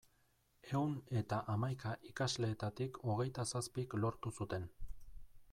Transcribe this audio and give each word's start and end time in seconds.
Ehun 0.69 0.95
eta 1.21 1.39
hamaika 1.55 1.91
ikasleetatik 2.13 2.99
hogeita 3.11 3.47
zazpik 3.53 3.95
lortu 4.01 4.35
zuten. 4.41 4.69